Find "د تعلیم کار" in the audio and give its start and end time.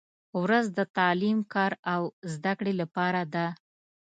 0.77-1.71